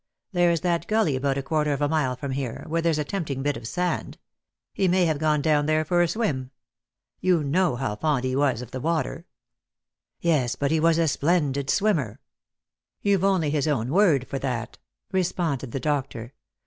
There's 0.31 0.61
that 0.61 0.87
gully 0.87 1.15
about 1.15 1.37
a 1.37 1.43
quarter 1.43 1.73
of 1.73 1.79
a 1.83 1.87
mile 1.87 2.15
from 2.15 2.31
here, 2.31 2.63
where 2.67 2.81
there's 2.81 2.97
a 2.97 3.03
tempting 3.03 3.43
bit 3.43 3.55
of 3.55 3.67
sand. 3.67 4.17
He 4.73 4.87
may 4.87 5.05
have 5.05 5.19
gone 5.19 5.43
down 5.43 5.67
there 5.67 5.85
for 5.85 6.01
a 6.01 6.07
swim. 6.07 6.49
You 7.19 7.43
know 7.43 7.75
how 7.75 7.95
fond 7.97 8.23
he 8.23 8.35
was 8.35 8.63
of 8.63 8.71
the 8.71 8.79
water."" 8.79 9.27
Yes, 10.19 10.55
but 10.55 10.71
he 10.71 10.79
was 10.79 10.97
a 10.97 11.07
splendid 11.07 11.69
swimmer."" 11.69 12.19
You've 13.03 13.23
only 13.23 13.51
his 13.51 13.67
own 13.67 13.89
word 13.89 14.27
for 14.27 14.39
that," 14.39 14.79
responded 15.11 15.71
the 15.71 15.79
doctor. 15.79 16.33